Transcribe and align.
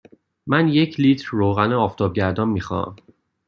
من 0.47 0.67
یک 0.67 0.99
لیتر 0.99 1.27
روغن 1.31 1.73
آفتابگردان 1.73 2.49
می 2.49 2.61
خواهم. 2.61 2.95